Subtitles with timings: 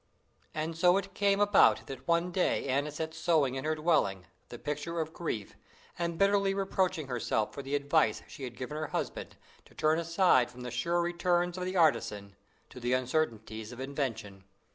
[0.55, 4.57] And so it came about that one day Anna sat sewing in her dwelling, the
[4.57, 5.55] picture of grief,
[5.99, 9.35] and bitterly reproaching herself for the advice she had given her husband
[9.65, 12.35] to turn aside from the sure returns of the artisan
[12.71, 14.45] to the uncertainties of invention.